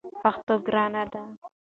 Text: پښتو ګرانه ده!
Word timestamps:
پښتو 0.21 0.53
ګرانه 0.67 1.03
ده! 1.13 1.23